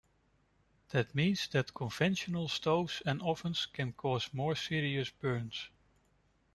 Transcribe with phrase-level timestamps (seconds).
[0.89, 5.69] That means that conventional stoves and ovens can cause more serious burns.